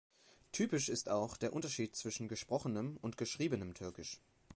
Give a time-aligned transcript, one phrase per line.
[0.51, 4.19] Typisch ist auch der Unterschied zwischen gesprochenem und geschriebenem Türkisch.